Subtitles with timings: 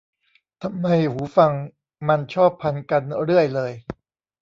[0.63, 1.53] ทำไมหูฟัง
[2.07, 3.71] มันชอบพันกันเรื่อยเลย